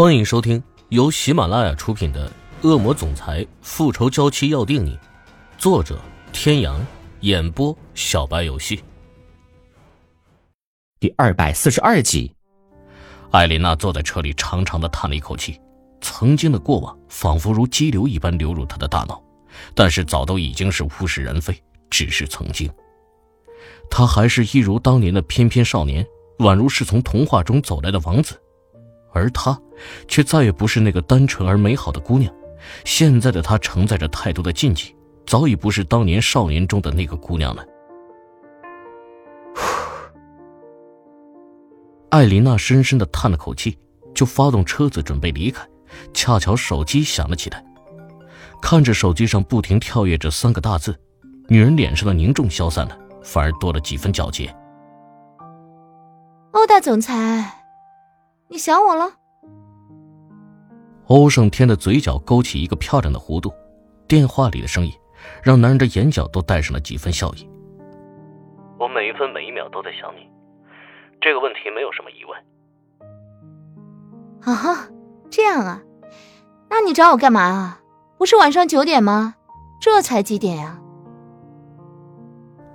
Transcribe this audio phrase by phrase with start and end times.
[0.00, 2.26] 欢迎收听由喜马拉雅出品的
[2.66, 4.96] 《恶魔总裁复仇娇妻要定你》，
[5.58, 6.00] 作者：
[6.32, 6.80] 天阳，
[7.20, 8.82] 演播：小白游戏。
[10.98, 12.34] 第二百四十二集，
[13.30, 15.60] 艾琳娜坐在车里，长长的叹了一口气。
[16.00, 19.22] 曾经的过往仿佛如激流一般流入她的大脑，
[19.74, 21.54] 但是早都已经是物是人非，
[21.90, 22.72] 只是曾经。
[23.90, 26.02] 他还是一如当年的翩翩少年，
[26.38, 28.40] 宛如是从童话中走来的王子。
[29.12, 29.58] 而她，
[30.08, 32.32] 却再也不是那个单纯而美好的姑娘。
[32.84, 34.94] 现在的她承载着太多的禁忌，
[35.26, 37.64] 早已不是当年少年中的那个姑娘了。
[42.10, 43.78] 艾琳娜深深的叹了口气，
[44.14, 45.66] 就发动车子准备离开。
[46.12, 47.64] 恰巧手机响了起来，
[48.60, 50.96] 看着手机上不停跳跃着三个大字，
[51.48, 54.54] 女人脸上的凝重消散了，反而多了几分皎洁。
[56.52, 57.59] 欧大总裁。
[58.50, 59.08] 你想我了？
[61.06, 63.52] 欧胜天的嘴角勾起一个漂亮的弧度，
[64.08, 64.92] 电话里的声音
[65.40, 67.48] 让男人的眼角都带上了几分笑意。
[68.76, 70.28] 我每一分每一秒都在想你，
[71.20, 72.36] 这个问题没有什么疑问。
[74.42, 74.88] 啊哈，
[75.30, 75.80] 这样啊？
[76.68, 77.80] 那你找我干嘛啊？
[78.18, 79.36] 不是晚上九点吗？
[79.80, 80.80] 这才几点呀？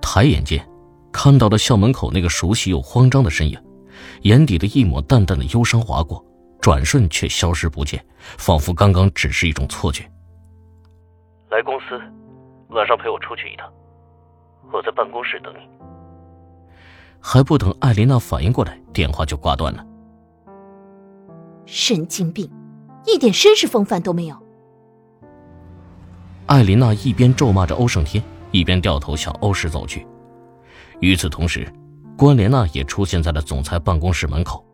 [0.00, 0.64] 抬眼间，
[1.12, 3.58] 看到了校门口那个熟悉又慌张的身影。
[4.22, 6.24] 眼底的一抹淡淡的忧伤划过，
[6.60, 8.04] 转瞬却消失不见，
[8.38, 10.02] 仿佛刚刚只是一种错觉。
[11.50, 12.00] 来公司，
[12.68, 13.70] 晚上陪我出去一趟，
[14.72, 15.60] 我在办公室等你。
[17.20, 19.86] 还不等艾琳娜反应过来，电话就挂断了。
[21.66, 22.50] 神经病，
[23.06, 24.36] 一点绅士风范都没有。
[26.46, 30.06] 艾琳娜一边咒骂着欧胜天，一边掉头向欧氏走去。
[31.00, 31.66] 与此同时。
[32.16, 34.64] 关莲娜也出现在了总裁办公室门口。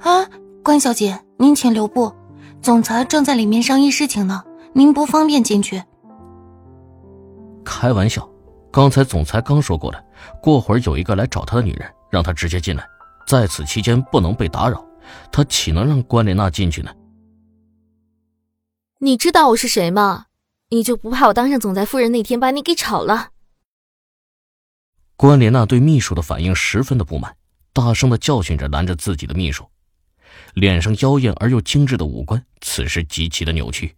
[0.00, 0.28] 啊，
[0.62, 2.12] 关小姐，您请留步，
[2.60, 4.42] 总裁正在里面商议事情呢，
[4.74, 5.82] 您不方便进去。
[7.64, 8.28] 开玩笑，
[8.70, 10.04] 刚才总裁刚说过了，
[10.42, 12.84] 过会儿有一个来找他的女人，让他直接进来，
[13.26, 14.84] 在此期间不能被打扰，
[15.30, 16.90] 他岂能让关莲娜进去呢？
[18.98, 20.26] 你知道我是谁吗？
[20.70, 23.31] 你就不怕我当上总裁夫人那天把你给炒了？
[25.22, 27.36] 关莲娜对秘书的反应十分的不满，
[27.72, 29.70] 大声的教训着拦着自己的秘书，
[30.52, 33.94] 脸上妖艳而又精致的五官此时极其的扭曲。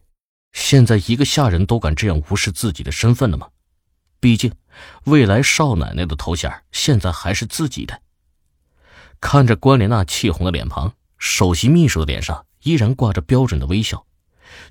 [0.52, 3.48] 现在一个下人都敢这样无视自己的身份了吗？
[4.20, 4.52] 毕竟，
[5.04, 8.02] 未来少奶奶的头衔现在还是自己的。
[9.18, 14.04] 看着关莲娜气红的脸庞，首席秘书的脸上依然挂着标准的微笑。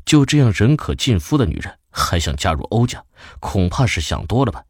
[0.05, 3.03] 就这样人可尽夫的女人，还想加入欧家，
[3.39, 4.63] 恐怕是想多了吧。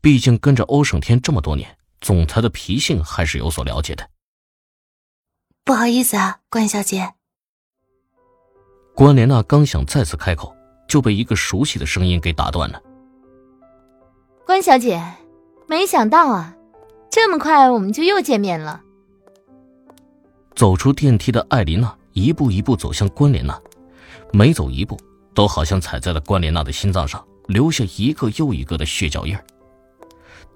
[0.00, 4.08] 毕竟跟着欧胜天这么多年，总裁的脾性还是有所了解的。
[5.64, 7.14] 不好意思啊，关小姐。
[8.94, 10.54] 关莲娜刚想再次开口，
[10.88, 12.80] 就被一个熟悉的声音给打断了。
[14.46, 15.02] 关小姐，
[15.68, 16.56] 没想到啊，
[17.10, 18.82] 这么快我们就又见面了。
[20.56, 23.60] 走出电梯的艾琳娜一步一步走向关莲娜，
[24.32, 24.98] 每走一步
[25.34, 29.44] 都好像踩在了关莲娜的心脏上，留下一个又一个的血脚印儿。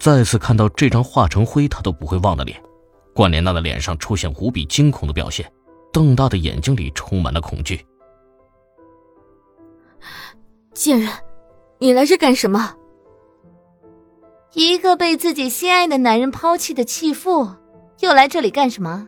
[0.03, 2.61] 再次看到这张化成灰他都不会忘的脸，
[3.15, 5.49] 关莲娜的脸上出现无比惊恐的表现，
[5.93, 7.87] 瞪大的眼睛里充满了恐惧。
[10.75, 11.09] 贱人，
[11.79, 12.75] 你来这干什么？
[14.55, 17.49] 一个被自己心爱的男人抛弃的弃妇，
[18.01, 19.07] 又来这里干什么？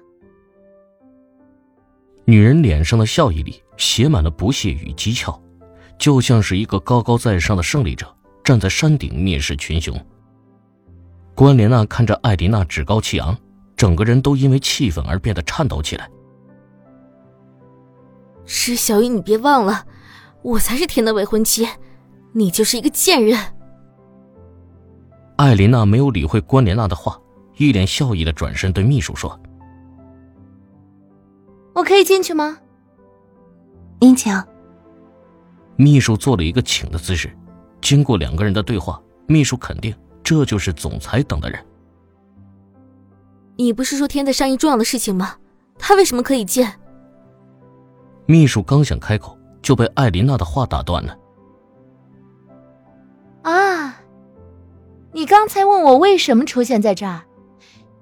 [2.24, 5.36] 女人脸上的笑意里写满了不屑与讥诮，
[5.98, 8.06] 就像是一个高高在上的胜利者
[8.44, 9.92] 站在山顶蔑视群雄。
[11.34, 13.36] 关莲娜看着艾琳娜趾高气昂，
[13.76, 16.08] 整个人都因为气愤而变得颤抖起来。
[18.44, 19.84] 石小雨，你别忘了，
[20.42, 21.66] 我才是天的未婚妻，
[22.32, 23.38] 你就是一个贱人。
[25.36, 27.18] 艾琳娜没有理会关莲娜的话，
[27.56, 29.38] 一脸笑意的转身对秘书说
[31.74, 32.58] ：“我可以进去吗？”
[33.98, 34.32] 您请。
[35.74, 37.36] 秘书做了一个请的姿势。
[37.80, 39.92] 经过两个人的对话，秘书肯定。
[40.24, 41.64] 这就是总裁等的人。
[43.56, 45.36] 你不是说天在商议重要的事情吗？
[45.78, 46.72] 他为什么可以见？
[48.26, 51.16] 秘书刚想开口，就被艾琳娜的话打断了。
[53.42, 54.00] 啊，
[55.12, 57.22] 你刚才问我为什么出现在这儿？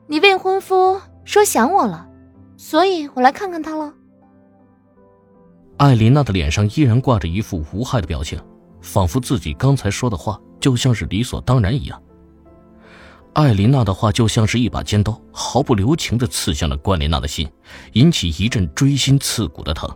[0.06, 2.08] 你未婚夫说想我了，
[2.56, 3.92] 所以我来看看他了。
[5.78, 8.40] 艾琳娜的脸上依然挂着一副无害的表情，
[8.80, 12.00] 仿佛自己刚才说的话就像是理所当然一样。
[13.34, 17.50] 艾琳娜的话就像是一把尖刀，毫不留情地刺向了关莲娜的心，
[17.94, 19.88] 引起一阵锥心刺骨的疼。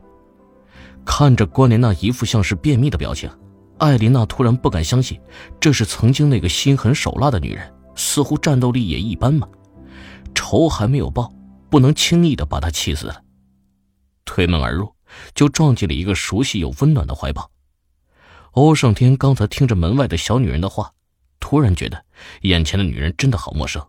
[1.04, 3.30] 看着关莲娜一副像是便秘的表情，
[3.78, 5.20] 艾琳娜突然不敢相信，
[5.60, 9.46] 这是曾经那个心狠手辣的女人，似乎战斗力也一般嘛。
[10.34, 11.30] 仇还没有报，
[11.68, 13.22] 不能轻易的把她气死了。
[14.24, 14.90] 推门而入，
[15.34, 17.50] 就撞进了一个熟悉又温暖的怀抱。
[18.52, 20.90] 欧胜天刚才听着门外的小女人的话。
[21.40, 22.04] 突然觉得
[22.42, 23.86] 眼前的女人真的好陌生，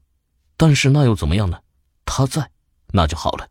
[0.56, 1.60] 但是那又怎么样呢？
[2.06, 2.52] 她在，
[2.92, 3.50] 那就好了。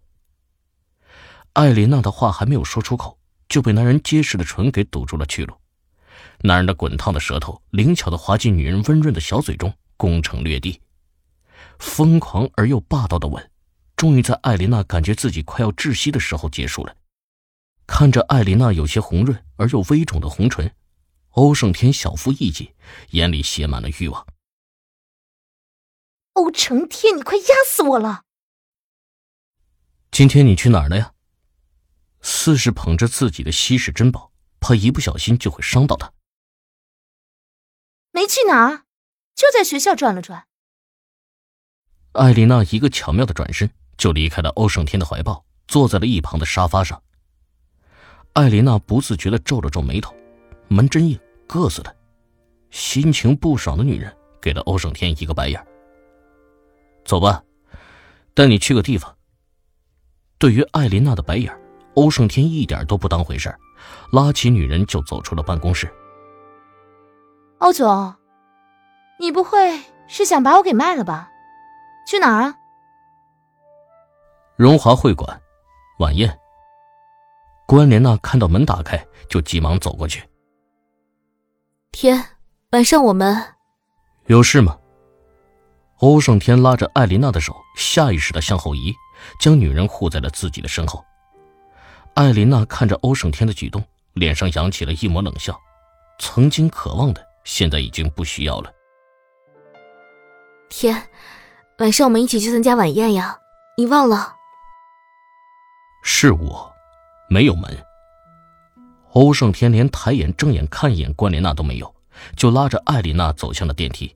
[1.53, 5.55] 艾琳娜的话还没有说出口，就被男人结实的唇给堵住了去路。
[6.43, 10.81] 男人的滚烫的舌头灵巧的滑进女人温润的小嘴中，攻城略地。
[11.79, 13.51] 疯狂而又霸道的吻，
[13.97, 16.95] 终于在艾琳娜感觉自己快要窒息的时候结束了。
[17.87, 20.71] 看着艾琳娜有些红润而又微肿的红唇。
[21.37, 22.75] 欧胜天小腹一紧，
[23.11, 24.27] 眼里写满了欲望。
[26.33, 28.25] 欧成天，你快压死我了！
[30.11, 31.13] 今天你去哪儿了呀？
[32.23, 36.11] 似是捧着自己的稀世珍宝，怕一不小心就会伤到他。
[38.13, 38.85] 没去哪儿，
[39.35, 40.47] 就在学校转了转。
[42.13, 47.03] 艾琳娜一个巧妙的转身，就离开了欧胜天的怀抱，坐在了一旁的沙发上。
[48.33, 50.17] 艾琳娜不自觉的皱了皱眉头，
[50.69, 51.21] 门真硬。
[51.49, 51.95] 硌死的，
[52.71, 55.67] 心情不爽的女人给了欧胜天一个白眼。
[57.05, 57.43] 走吧，
[58.35, 59.17] 带你去个地方。
[60.39, 61.57] 对于艾琳娜的白眼，
[61.95, 63.55] 欧胜天一点都不当回事
[64.13, 65.91] 拉起女人就走出了办公室。
[67.59, 68.15] 欧总，
[69.19, 71.31] 你不会是想把我给卖了吧？
[72.07, 72.55] 去哪儿啊？
[74.57, 75.41] 荣华会馆，
[75.99, 76.39] 晚宴。
[77.67, 80.23] 关莲娜看到门打开，就急忙走过去。
[81.99, 82.23] 天，
[82.73, 83.43] 晚上我们
[84.27, 84.79] 有事吗？
[86.01, 88.95] 欧胜天拉着艾琳娜的手，下意识的向后移，
[89.41, 91.03] 将女人护在了自己的身后。
[92.13, 93.83] 艾琳娜看着欧胜天的举动，
[94.13, 95.59] 脸上扬起了一抹冷笑。
[96.19, 98.71] 曾经渴望的，现在已经不需要了。
[100.69, 101.03] 天，
[101.79, 103.39] 晚上我们一起去参加晚宴呀，
[103.79, 104.35] 你忘了？
[106.03, 106.71] 是我，
[107.31, 107.75] 没有门。
[109.17, 111.95] 欧胜天连抬眼正眼看一眼关莲娜都没有，
[112.37, 114.15] 就拉着艾丽娜走向了电梯。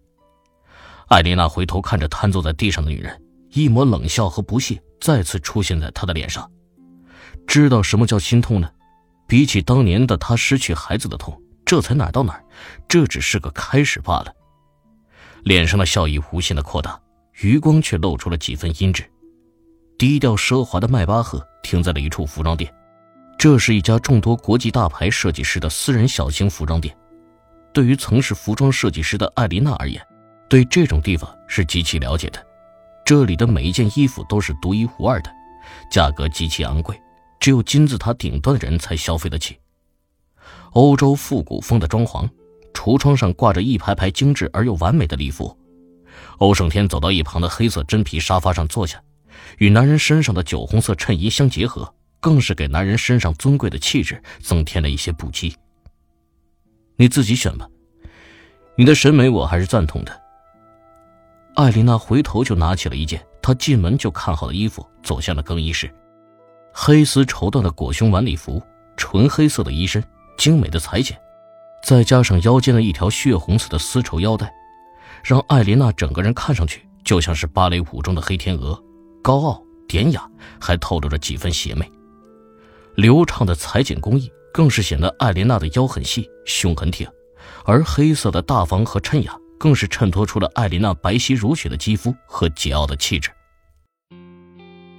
[1.08, 3.18] 艾丽娜回头看着瘫坐在地上的女人，
[3.48, 6.46] 一抹冷笑和不屑再次出现在她的脸上。
[7.46, 8.70] 知道什么叫心痛呢？
[9.26, 12.38] 比起当年的她失去孩子的痛，这才哪到哪？
[12.86, 14.30] 这只是个开始罢了。
[15.44, 17.00] 脸上的笑意无限的扩大，
[17.40, 19.06] 余光却露出了几分阴鸷。
[19.96, 22.70] 低调奢华的迈巴赫停在了一处服装店。
[23.40, 26.94] 这是一家众多国际大牌设计师的私人小型服装店。
[27.72, 30.06] 对于曾是服装设计师的艾琳娜而言，
[30.46, 32.46] 对这种地方是极其了解的。
[33.02, 35.32] 这里的每一件衣服都是独一无二的，
[35.90, 37.00] 价格极其昂贵，
[37.40, 39.58] 只有金字塔顶端的人才消费得起。
[40.72, 42.28] 欧洲复古风的装潢，
[42.74, 45.58] 橱窗上挂着一排排精致而又完美的礼服。
[46.40, 49.02] 欧胜天走到一旁的黑色真皮沙发上坐下，
[49.56, 51.94] 与男人身上的酒红色衬衣相结合。
[52.20, 55.54] 更是给男人身上尊贵的气质增添了一些不羁。
[56.96, 57.66] 你自己选吧，
[58.76, 60.20] 你的审美我还是赞同的。
[61.56, 65.90] 艾琳娜回头就拿起了一件她进门就看好的衣服，走向了更衣室。
[66.72, 68.62] 黑丝绸缎的裹胸晚礼服，
[68.96, 70.02] 纯黑色的衣身，
[70.36, 71.18] 精美的裁剪，
[71.82, 74.52] 再加上腰间的一条血红色的丝绸腰带，
[75.24, 78.80] 让艾琳娜整个人看上去就像是芭蕾舞中的黑天鹅，
[79.20, 80.30] 高傲典雅，
[80.60, 81.90] 还透露着几分邪魅。
[82.94, 87.08] 流畅的裁剪工艺更是显得艾琳娜的腰很细，胸很挺，
[87.64, 93.30] 而黑色的大方和衬雅更是衬托出了艾琳娜白皙如雪的肌肤和桀骜的气质。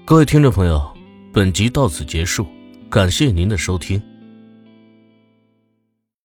[0.05, 0.91] 各位听众朋友，
[1.33, 2.47] 本集到此结束，
[2.89, 4.01] 感谢您的收听。